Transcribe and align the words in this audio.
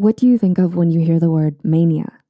What 0.00 0.16
do 0.16 0.26
you 0.26 0.38
think 0.38 0.56
of 0.56 0.76
when 0.76 0.90
you 0.90 1.00
hear 1.00 1.20
the 1.20 1.30
word 1.30 1.62
mania? 1.62 2.20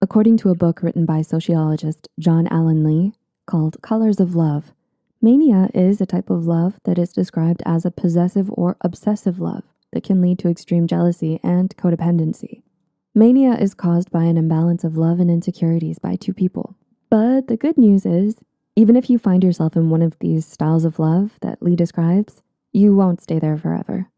According 0.00 0.38
to 0.38 0.48
a 0.48 0.54
book 0.54 0.82
written 0.82 1.04
by 1.04 1.20
sociologist 1.20 2.08
John 2.18 2.46
Alan 2.46 2.82
Lee 2.84 3.12
called 3.44 3.82
Colors 3.82 4.18
of 4.18 4.34
Love, 4.34 4.72
mania 5.20 5.68
is 5.74 6.00
a 6.00 6.06
type 6.06 6.30
of 6.30 6.46
love 6.46 6.80
that 6.84 6.98
is 6.98 7.12
described 7.12 7.62
as 7.66 7.84
a 7.84 7.90
possessive 7.90 8.50
or 8.54 8.78
obsessive 8.80 9.38
love 9.38 9.64
that 9.92 10.04
can 10.04 10.22
lead 10.22 10.38
to 10.38 10.48
extreme 10.48 10.86
jealousy 10.86 11.38
and 11.42 11.76
codependency. 11.76 12.62
Mania 13.14 13.56
is 13.56 13.74
caused 13.74 14.10
by 14.10 14.24
an 14.24 14.38
imbalance 14.38 14.82
of 14.82 14.96
love 14.96 15.20
and 15.20 15.30
insecurities 15.30 15.98
by 15.98 16.16
two 16.16 16.32
people. 16.32 16.76
But 17.10 17.46
the 17.46 17.58
good 17.58 17.76
news 17.76 18.06
is, 18.06 18.36
even 18.74 18.96
if 18.96 19.10
you 19.10 19.18
find 19.18 19.44
yourself 19.44 19.76
in 19.76 19.90
one 19.90 20.00
of 20.00 20.18
these 20.20 20.46
styles 20.46 20.86
of 20.86 20.98
love 20.98 21.32
that 21.42 21.62
Lee 21.62 21.76
describes, 21.76 22.40
you 22.72 22.96
won't 22.96 23.20
stay 23.20 23.38
there 23.38 23.58
forever. 23.58 24.08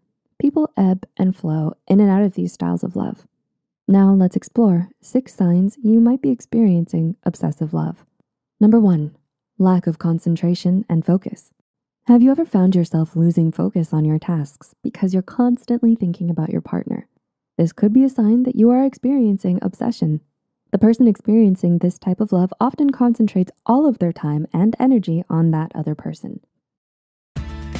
People 0.44 0.70
ebb 0.76 1.08
and 1.16 1.34
flow 1.34 1.74
in 1.86 2.00
and 2.00 2.10
out 2.10 2.20
of 2.20 2.34
these 2.34 2.52
styles 2.52 2.84
of 2.84 2.96
love. 2.96 3.26
Now 3.88 4.12
let's 4.12 4.36
explore 4.36 4.90
six 5.00 5.34
signs 5.34 5.78
you 5.82 6.00
might 6.00 6.20
be 6.20 6.28
experiencing 6.28 7.16
obsessive 7.22 7.72
love. 7.72 8.04
Number 8.60 8.78
one, 8.78 9.16
lack 9.56 9.86
of 9.86 9.98
concentration 9.98 10.84
and 10.86 11.02
focus. 11.02 11.50
Have 12.08 12.20
you 12.20 12.30
ever 12.30 12.44
found 12.44 12.74
yourself 12.76 13.16
losing 13.16 13.52
focus 13.52 13.94
on 13.94 14.04
your 14.04 14.18
tasks 14.18 14.74
because 14.82 15.14
you're 15.14 15.22
constantly 15.22 15.94
thinking 15.94 16.28
about 16.28 16.50
your 16.50 16.60
partner? 16.60 17.08
This 17.56 17.72
could 17.72 17.94
be 17.94 18.04
a 18.04 18.10
sign 18.10 18.42
that 18.42 18.54
you 18.54 18.68
are 18.68 18.84
experiencing 18.84 19.58
obsession. 19.62 20.20
The 20.72 20.78
person 20.78 21.08
experiencing 21.08 21.78
this 21.78 21.98
type 21.98 22.20
of 22.20 22.32
love 22.32 22.52
often 22.60 22.90
concentrates 22.90 23.52
all 23.64 23.88
of 23.88 23.98
their 23.98 24.12
time 24.12 24.46
and 24.52 24.76
energy 24.78 25.24
on 25.30 25.52
that 25.52 25.72
other 25.74 25.94
person. 25.94 26.40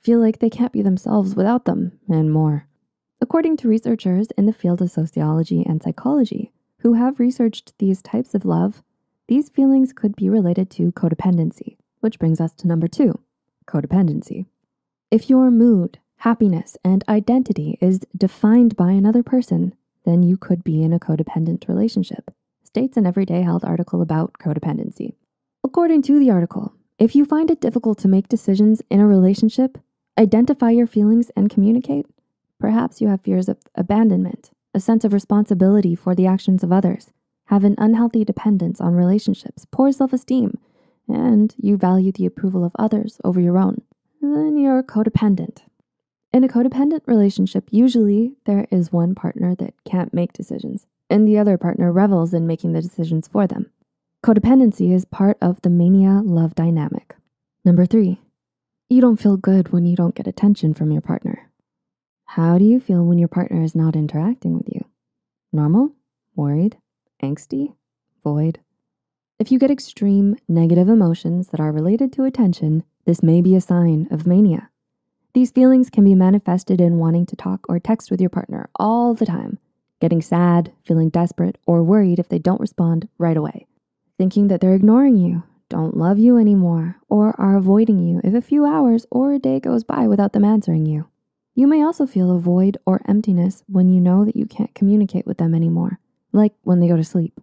feel 0.00 0.20
like 0.20 0.38
they 0.38 0.50
can't 0.50 0.72
be 0.72 0.82
themselves 0.82 1.34
without 1.34 1.64
them, 1.64 1.98
and 2.08 2.32
more. 2.32 2.66
According 3.20 3.56
to 3.58 3.68
researchers 3.68 4.28
in 4.36 4.46
the 4.46 4.52
field 4.52 4.82
of 4.82 4.90
sociology 4.90 5.64
and 5.64 5.82
psychology 5.82 6.52
who 6.80 6.94
have 6.94 7.18
researched 7.18 7.72
these 7.78 8.02
types 8.02 8.34
of 8.34 8.44
love, 8.44 8.82
these 9.28 9.48
feelings 9.48 9.92
could 9.92 10.14
be 10.14 10.28
related 10.28 10.70
to 10.70 10.92
codependency, 10.92 11.76
which 12.00 12.18
brings 12.18 12.40
us 12.40 12.52
to 12.54 12.68
number 12.68 12.86
two 12.88 13.18
codependency. 13.66 14.46
If 15.10 15.28
your 15.28 15.50
mood, 15.50 15.98
happiness, 16.18 16.76
and 16.84 17.04
identity 17.08 17.78
is 17.80 18.00
defined 18.16 18.76
by 18.76 18.92
another 18.92 19.22
person, 19.22 19.74
then 20.04 20.22
you 20.22 20.36
could 20.36 20.62
be 20.62 20.82
in 20.82 20.92
a 20.92 21.00
codependent 21.00 21.68
relationship, 21.68 22.30
states 22.62 22.96
an 22.96 23.06
Everyday 23.06 23.42
Health 23.42 23.64
article 23.64 24.00
about 24.02 24.34
codependency. 24.34 25.14
According 25.64 26.02
to 26.02 26.20
the 26.20 26.30
article, 26.30 26.74
if 26.98 27.16
you 27.16 27.24
find 27.24 27.50
it 27.50 27.60
difficult 27.60 27.98
to 27.98 28.08
make 28.08 28.28
decisions 28.28 28.82
in 28.88 29.00
a 29.00 29.06
relationship, 29.06 29.78
identify 30.18 30.70
your 30.70 30.86
feelings 30.86 31.30
and 31.36 31.50
communicate, 31.50 32.06
perhaps 32.58 33.00
you 33.00 33.08
have 33.08 33.20
fears 33.20 33.48
of 33.48 33.58
abandonment, 33.74 34.50
a 34.74 34.80
sense 34.80 35.04
of 35.04 35.12
responsibility 35.12 35.94
for 35.94 36.14
the 36.14 36.26
actions 36.26 36.62
of 36.62 36.72
others, 36.72 37.12
have 37.46 37.64
an 37.64 37.74
unhealthy 37.78 38.24
dependence 38.24 38.80
on 38.80 38.94
relationships, 38.94 39.66
poor 39.70 39.92
self 39.92 40.12
esteem, 40.12 40.58
and 41.08 41.54
you 41.58 41.76
value 41.76 42.12
the 42.12 42.26
approval 42.26 42.64
of 42.64 42.72
others 42.78 43.20
over 43.24 43.40
your 43.40 43.58
own, 43.58 43.82
then 44.20 44.56
you're 44.56 44.82
codependent. 44.82 45.62
In 46.32 46.44
a 46.44 46.48
codependent 46.48 47.00
relationship, 47.06 47.68
usually 47.70 48.34
there 48.44 48.66
is 48.70 48.92
one 48.92 49.14
partner 49.14 49.54
that 49.54 49.74
can't 49.84 50.12
make 50.12 50.32
decisions, 50.32 50.86
and 51.08 51.26
the 51.26 51.38
other 51.38 51.56
partner 51.56 51.92
revels 51.92 52.34
in 52.34 52.46
making 52.46 52.72
the 52.72 52.82
decisions 52.82 53.28
for 53.28 53.46
them. 53.46 53.70
Codependency 54.24 54.92
is 54.92 55.04
part 55.04 55.38
of 55.40 55.62
the 55.62 55.70
mania 55.70 56.20
love 56.24 56.54
dynamic. 56.54 57.14
Number 57.64 57.86
three, 57.86 58.20
you 58.88 59.00
don't 59.00 59.20
feel 59.20 59.36
good 59.36 59.72
when 59.72 59.84
you 59.84 59.96
don't 59.96 60.14
get 60.14 60.28
attention 60.28 60.72
from 60.72 60.92
your 60.92 61.00
partner. 61.00 61.50
How 62.26 62.56
do 62.56 62.64
you 62.64 62.78
feel 62.78 63.04
when 63.04 63.18
your 63.18 63.28
partner 63.28 63.62
is 63.62 63.74
not 63.74 63.96
interacting 63.96 64.56
with 64.56 64.68
you? 64.72 64.84
Normal? 65.52 65.92
Worried? 66.36 66.76
Angsty? 67.20 67.74
Void? 68.22 68.60
If 69.38 69.50
you 69.50 69.58
get 69.58 69.70
extreme 69.70 70.36
negative 70.48 70.88
emotions 70.88 71.48
that 71.48 71.60
are 71.60 71.72
related 71.72 72.12
to 72.12 72.24
attention, 72.24 72.84
this 73.06 73.22
may 73.22 73.40
be 73.40 73.56
a 73.56 73.60
sign 73.60 74.06
of 74.10 74.26
mania. 74.26 74.70
These 75.34 75.50
feelings 75.50 75.90
can 75.90 76.04
be 76.04 76.14
manifested 76.14 76.80
in 76.80 76.98
wanting 76.98 77.26
to 77.26 77.36
talk 77.36 77.66
or 77.68 77.80
text 77.80 78.10
with 78.10 78.20
your 78.20 78.30
partner 78.30 78.70
all 78.76 79.14
the 79.14 79.26
time, 79.26 79.58
getting 80.00 80.22
sad, 80.22 80.72
feeling 80.84 81.10
desperate, 81.10 81.58
or 81.66 81.82
worried 81.82 82.18
if 82.18 82.28
they 82.28 82.38
don't 82.38 82.60
respond 82.60 83.08
right 83.18 83.36
away, 83.36 83.66
thinking 84.16 84.48
that 84.48 84.60
they're 84.60 84.74
ignoring 84.74 85.16
you, 85.16 85.42
don't 85.68 85.96
love 85.96 86.18
you 86.18 86.38
anymore, 86.38 86.96
or 87.08 87.38
are 87.40 87.56
avoiding 87.56 87.98
you 87.98 88.20
if 88.22 88.34
a 88.34 88.40
few 88.40 88.64
hours 88.64 89.06
or 89.10 89.32
a 89.32 89.38
day 89.38 89.58
goes 89.60 89.84
by 89.84 90.06
without 90.06 90.32
them 90.32 90.44
answering 90.44 90.86
you. 90.86 91.08
You 91.54 91.66
may 91.66 91.82
also 91.82 92.06
feel 92.06 92.30
a 92.30 92.38
void 92.38 92.76
or 92.86 93.00
emptiness 93.08 93.64
when 93.66 93.88
you 93.88 94.00
know 94.00 94.24
that 94.24 94.36
you 94.36 94.46
can't 94.46 94.74
communicate 94.74 95.26
with 95.26 95.38
them 95.38 95.54
anymore, 95.54 95.98
like 96.32 96.52
when 96.62 96.80
they 96.80 96.88
go 96.88 96.96
to 96.96 97.04
sleep. 97.04 97.40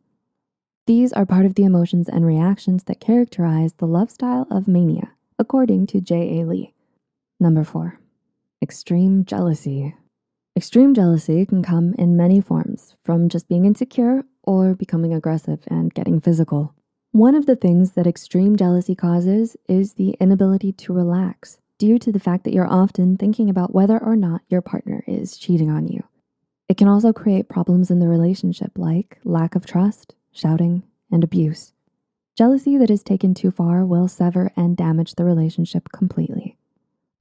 These 0.86 1.12
are 1.14 1.26
part 1.26 1.46
of 1.46 1.56
the 1.56 1.64
emotions 1.64 2.08
and 2.08 2.26
reactions 2.26 2.84
that 2.84 3.00
characterize 3.00 3.74
the 3.74 3.88
love 3.88 4.12
style 4.12 4.48
of 4.52 4.68
mania, 4.68 5.14
according 5.40 5.88
to 5.88 6.02
J.A. 6.02 6.46
Lee. 6.46 6.74
Number 7.40 7.64
four, 7.64 8.00
extreme 8.62 9.26
jealousy. 9.26 9.96
Extreme 10.56 10.94
jealousy 10.94 11.46
can 11.46 11.64
come 11.64 11.96
in 11.98 12.16
many 12.16 12.40
forms, 12.40 12.96
from 13.04 13.28
just 13.28 13.50
being 13.50 13.66
insecure 13.66 14.24
or 14.44 14.76
becoming 14.76 15.14
aggressive 15.14 15.64
and 15.68 15.94
getting 15.94 16.22
physical. 16.22 16.76
One 17.14 17.36
of 17.36 17.46
the 17.46 17.56
things 17.56 17.92
that 17.92 18.08
extreme 18.08 18.56
jealousy 18.56 18.96
causes 18.96 19.56
is 19.68 19.94
the 19.94 20.18
inability 20.20 20.72
to 20.72 20.94
relax 20.94 21.60
due 21.78 22.00
to 22.00 22.12
the 22.12 22.20
fact 22.20 22.44
that 22.44 22.56
you're 22.56 22.66
often 22.66 23.18
thinking 23.18 23.52
about 23.52 23.72
whether 23.72 24.00
or 24.00 24.16
not 24.16 24.42
your 24.50 24.64
partner 24.64 25.04
is 25.06 25.38
cheating 25.38 25.70
on 25.70 25.88
you. 25.88 26.04
It 26.68 26.76
can 26.76 26.88
also 26.88 27.14
create 27.14 27.48
problems 27.48 27.92
in 27.92 28.00
the 28.00 28.08
relationship 28.08 28.72
like 28.80 29.20
lack 29.24 29.54
of 29.54 29.64
trust, 29.64 30.16
shouting, 30.32 30.82
and 31.12 31.24
abuse. 31.24 31.74
Jealousy 32.36 32.78
that 32.78 32.90
is 32.90 33.04
taken 33.04 33.36
too 33.36 33.52
far 33.52 33.86
will 33.86 34.08
sever 34.08 34.52
and 34.56 34.76
damage 34.76 35.14
the 35.14 35.24
relationship 35.24 35.90
completely. 35.92 36.58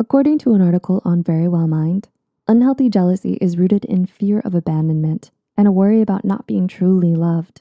According 0.01 0.39
to 0.39 0.55
an 0.55 0.63
article 0.63 1.03
on 1.05 1.23
Verywell 1.23 1.69
Mind, 1.69 2.09
unhealthy 2.49 2.89
jealousy 2.89 3.35
is 3.43 3.59
rooted 3.59 3.85
in 3.85 4.07
fear 4.07 4.41
of 4.41 4.55
abandonment 4.55 5.31
and 5.55 5.69
a 5.69 5.71
worry 5.71 6.01
about 6.01 6.25
not 6.25 6.47
being 6.47 6.67
truly 6.67 7.15
loved. 7.15 7.61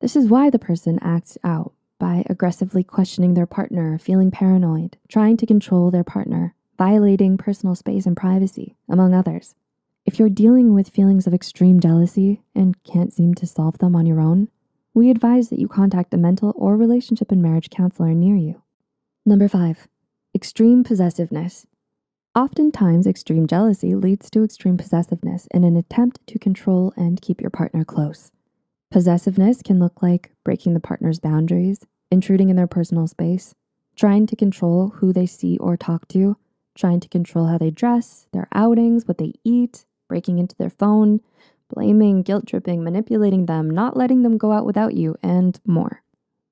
This 0.00 0.14
is 0.14 0.28
why 0.28 0.50
the 0.50 0.58
person 0.58 0.98
acts 1.00 1.38
out 1.42 1.72
by 1.98 2.22
aggressively 2.28 2.84
questioning 2.84 3.32
their 3.32 3.46
partner, 3.46 3.98
feeling 3.98 4.30
paranoid, 4.30 4.98
trying 5.08 5.38
to 5.38 5.46
control 5.46 5.90
their 5.90 6.04
partner, 6.04 6.54
violating 6.76 7.38
personal 7.38 7.74
space 7.74 8.04
and 8.04 8.14
privacy, 8.14 8.76
among 8.90 9.14
others. 9.14 9.54
If 10.04 10.18
you're 10.18 10.28
dealing 10.28 10.74
with 10.74 10.90
feelings 10.90 11.26
of 11.26 11.32
extreme 11.32 11.80
jealousy 11.80 12.42
and 12.54 12.82
can't 12.84 13.12
seem 13.12 13.34
to 13.36 13.46
solve 13.46 13.78
them 13.78 13.96
on 13.96 14.04
your 14.04 14.20
own, 14.20 14.48
we 14.92 15.08
advise 15.08 15.48
that 15.48 15.58
you 15.58 15.66
contact 15.66 16.12
a 16.12 16.18
mental 16.18 16.52
or 16.56 16.76
relationship 16.76 17.32
and 17.32 17.40
marriage 17.40 17.70
counselor 17.70 18.12
near 18.12 18.36
you. 18.36 18.62
Number 19.24 19.48
five, 19.48 19.88
extreme 20.34 20.84
possessiveness. 20.84 21.66
Oftentimes, 22.34 23.06
extreme 23.06 23.46
jealousy 23.46 23.94
leads 23.94 24.28
to 24.30 24.44
extreme 24.44 24.76
possessiveness 24.76 25.48
in 25.52 25.64
an 25.64 25.74
attempt 25.74 26.26
to 26.26 26.38
control 26.38 26.92
and 26.96 27.22
keep 27.22 27.40
your 27.40 27.50
partner 27.50 27.82
close. 27.82 28.30
Possessiveness 28.90 29.62
can 29.62 29.78
look 29.80 30.00
like 30.00 30.30
breaking 30.44 30.74
the 30.74 30.80
partner's 30.80 31.18
boundaries, 31.18 31.80
intruding 32.10 32.50
in 32.50 32.56
their 32.56 32.68
personal 32.68 33.06
space, 33.06 33.54
trying 33.96 34.26
to 34.26 34.36
control 34.36 34.88
who 34.96 35.12
they 35.12 35.26
see 35.26 35.58
or 35.58 35.76
talk 35.76 36.06
to, 36.08 36.36
trying 36.76 37.00
to 37.00 37.08
control 37.08 37.46
how 37.46 37.58
they 37.58 37.70
dress, 37.70 38.28
their 38.32 38.46
outings, 38.54 39.08
what 39.08 39.18
they 39.18 39.32
eat, 39.42 39.86
breaking 40.08 40.38
into 40.38 40.54
their 40.56 40.70
phone, 40.70 41.20
blaming, 41.74 42.22
guilt 42.22 42.46
tripping, 42.46 42.84
manipulating 42.84 43.46
them, 43.46 43.68
not 43.68 43.96
letting 43.96 44.22
them 44.22 44.38
go 44.38 44.52
out 44.52 44.66
without 44.66 44.94
you, 44.94 45.16
and 45.22 45.58
more. 45.66 46.02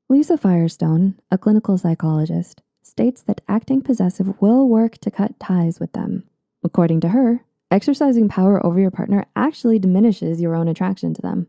Lisa 0.08 0.36
Firestone, 0.36 1.14
a 1.30 1.38
clinical 1.38 1.78
psychologist, 1.78 2.62
states 2.82 3.22
that 3.22 3.40
acting 3.48 3.80
possessive 3.80 4.40
will 4.40 4.68
work 4.68 4.98
to 4.98 5.10
cut 5.10 5.38
ties 5.38 5.78
with 5.78 5.92
them. 5.92 6.24
According 6.62 7.00
to 7.00 7.08
her, 7.10 7.44
exercising 7.70 8.28
power 8.28 8.64
over 8.66 8.80
your 8.80 8.90
partner 8.90 9.24
actually 9.36 9.78
diminishes 9.78 10.40
your 10.40 10.54
own 10.54 10.68
attraction 10.68 11.14
to 11.14 11.22
them. 11.22 11.46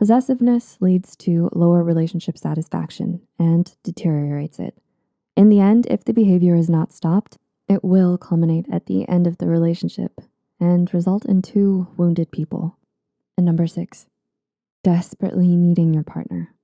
Possessiveness 0.00 0.78
leads 0.80 1.14
to 1.14 1.50
lower 1.52 1.84
relationship 1.84 2.38
satisfaction 2.38 3.20
and 3.38 3.76
deteriorates 3.82 4.58
it. 4.58 4.74
In 5.36 5.50
the 5.50 5.60
end, 5.60 5.86
if 5.90 6.04
the 6.04 6.14
behavior 6.14 6.56
is 6.56 6.70
not 6.70 6.90
stopped, 6.90 7.36
it 7.68 7.84
will 7.84 8.16
culminate 8.16 8.64
at 8.72 8.86
the 8.86 9.06
end 9.10 9.26
of 9.26 9.36
the 9.36 9.46
relationship 9.46 10.22
and 10.58 10.92
result 10.94 11.26
in 11.26 11.42
two 11.42 11.86
wounded 11.98 12.32
people. 12.32 12.78
And 13.36 13.44
number 13.44 13.66
six, 13.66 14.06
desperately 14.82 15.54
needing 15.54 15.92
your 15.92 16.02
partner. 16.02 16.54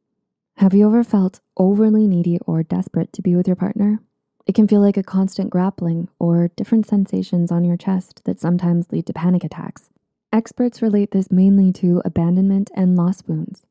Have 0.56 0.72
you 0.72 0.86
ever 0.86 1.04
felt 1.04 1.40
overly 1.58 2.06
needy 2.06 2.38
or 2.46 2.62
desperate 2.62 3.12
to 3.12 3.20
be 3.20 3.36
with 3.36 3.46
your 3.46 3.54
partner? 3.54 4.00
It 4.46 4.54
can 4.54 4.66
feel 4.66 4.80
like 4.80 4.96
a 4.96 5.02
constant 5.02 5.50
grappling 5.50 6.08
or 6.18 6.48
different 6.56 6.86
sensations 6.86 7.52
on 7.52 7.64
your 7.64 7.76
chest 7.76 8.22
that 8.24 8.40
sometimes 8.40 8.90
lead 8.90 9.04
to 9.08 9.12
panic 9.12 9.44
attacks. 9.44 9.90
Experts 10.32 10.82
relate 10.82 11.12
this 11.12 11.30
mainly 11.30 11.72
to 11.72 12.02
abandonment 12.04 12.70
and 12.74 12.96
loss 12.96 13.22
wounds 13.26 13.64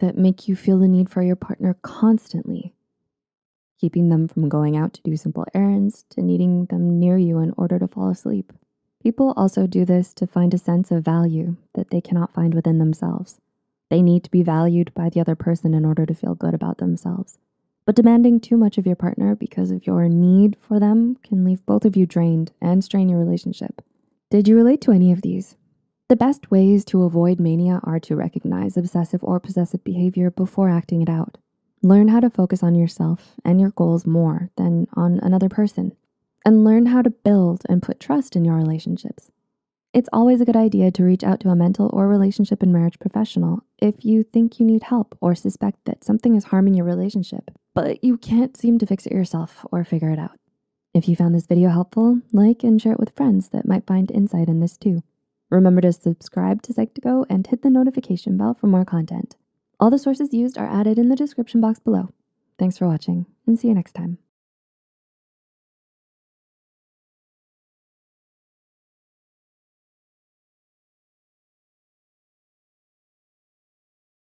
that 0.00 0.18
make 0.18 0.46
you 0.46 0.54
feel 0.54 0.78
the 0.78 0.88
need 0.88 1.08
for 1.08 1.22
your 1.22 1.36
partner 1.36 1.76
constantly, 1.82 2.74
keeping 3.80 4.08
them 4.08 4.28
from 4.28 4.48
going 4.48 4.76
out 4.76 4.92
to 4.92 5.02
do 5.02 5.16
simple 5.16 5.46
errands 5.54 6.04
to 6.10 6.22
needing 6.22 6.66
them 6.66 6.98
near 6.98 7.16
you 7.16 7.38
in 7.38 7.52
order 7.56 7.78
to 7.78 7.88
fall 7.88 8.10
asleep. 8.10 8.52
People 9.02 9.34
also 9.36 9.66
do 9.66 9.84
this 9.84 10.14
to 10.14 10.26
find 10.26 10.54
a 10.54 10.58
sense 10.58 10.90
of 10.90 11.04
value 11.04 11.56
that 11.74 11.90
they 11.90 12.00
cannot 12.00 12.32
find 12.32 12.54
within 12.54 12.78
themselves. 12.78 13.38
They 13.90 14.00
need 14.02 14.24
to 14.24 14.30
be 14.30 14.42
valued 14.42 14.92
by 14.94 15.10
the 15.10 15.20
other 15.20 15.34
person 15.34 15.74
in 15.74 15.84
order 15.84 16.06
to 16.06 16.14
feel 16.14 16.34
good 16.34 16.54
about 16.54 16.78
themselves. 16.78 17.38
But 17.86 17.96
demanding 17.96 18.40
too 18.40 18.56
much 18.56 18.78
of 18.78 18.86
your 18.86 18.96
partner 18.96 19.34
because 19.34 19.70
of 19.70 19.86
your 19.86 20.08
need 20.08 20.56
for 20.58 20.80
them 20.80 21.16
can 21.22 21.44
leave 21.44 21.64
both 21.66 21.84
of 21.84 21.96
you 21.96 22.06
drained 22.06 22.52
and 22.60 22.82
strain 22.82 23.08
your 23.08 23.18
relationship. 23.18 23.82
Did 24.30 24.48
you 24.48 24.56
relate 24.56 24.80
to 24.82 24.92
any 24.92 25.12
of 25.12 25.22
these? 25.22 25.56
The 26.10 26.16
best 26.16 26.50
ways 26.50 26.84
to 26.86 27.04
avoid 27.04 27.40
mania 27.40 27.80
are 27.82 27.98
to 28.00 28.14
recognize 28.14 28.76
obsessive 28.76 29.24
or 29.24 29.40
possessive 29.40 29.82
behavior 29.82 30.30
before 30.30 30.68
acting 30.68 31.00
it 31.00 31.08
out. 31.08 31.38
Learn 31.82 32.08
how 32.08 32.20
to 32.20 32.28
focus 32.28 32.62
on 32.62 32.74
yourself 32.74 33.32
and 33.42 33.58
your 33.58 33.70
goals 33.70 34.06
more 34.06 34.50
than 34.56 34.86
on 34.92 35.18
another 35.20 35.48
person, 35.48 35.96
and 36.44 36.62
learn 36.62 36.86
how 36.86 37.00
to 37.00 37.08
build 37.08 37.62
and 37.70 37.82
put 37.82 38.00
trust 38.00 38.36
in 38.36 38.44
your 38.44 38.54
relationships. 38.54 39.30
It's 39.94 40.10
always 40.12 40.42
a 40.42 40.44
good 40.44 40.56
idea 40.56 40.90
to 40.90 41.04
reach 41.04 41.24
out 41.24 41.40
to 41.40 41.48
a 41.48 41.56
mental 41.56 41.88
or 41.90 42.06
relationship 42.06 42.62
and 42.62 42.72
marriage 42.72 42.98
professional 42.98 43.62
if 43.78 44.04
you 44.04 44.24
think 44.24 44.60
you 44.60 44.66
need 44.66 44.82
help 44.82 45.16
or 45.22 45.34
suspect 45.34 45.86
that 45.86 46.04
something 46.04 46.34
is 46.34 46.44
harming 46.44 46.74
your 46.74 46.84
relationship, 46.84 47.50
but 47.74 48.04
you 48.04 48.18
can't 48.18 48.58
seem 48.58 48.78
to 48.78 48.86
fix 48.86 49.06
it 49.06 49.12
yourself 49.12 49.64
or 49.72 49.84
figure 49.84 50.10
it 50.10 50.18
out. 50.18 50.38
If 50.92 51.08
you 51.08 51.16
found 51.16 51.34
this 51.34 51.46
video 51.46 51.70
helpful, 51.70 52.20
like 52.30 52.62
and 52.62 52.80
share 52.80 52.92
it 52.92 53.00
with 53.00 53.16
friends 53.16 53.48
that 53.50 53.66
might 53.66 53.86
find 53.86 54.10
insight 54.10 54.48
in 54.48 54.60
this 54.60 54.76
too. 54.76 55.02
Remember 55.54 55.80
to 55.82 55.92
subscribe 55.92 56.62
to 56.62 56.72
Psych2Go 56.72 57.26
and 57.30 57.46
hit 57.46 57.62
the 57.62 57.70
notification 57.70 58.36
bell 58.36 58.54
for 58.54 58.66
more 58.66 58.84
content. 58.84 59.36
All 59.78 59.88
the 59.88 60.00
sources 60.00 60.34
used 60.34 60.58
are 60.58 60.66
added 60.66 60.98
in 60.98 61.10
the 61.10 61.14
description 61.14 61.60
box 61.60 61.78
below. 61.78 62.08
Thanks 62.58 62.76
for 62.76 62.88
watching 62.88 63.26
and 63.46 63.56
see 63.56 63.68
you 63.68 63.74
next 63.74 63.92
time. 63.92 64.18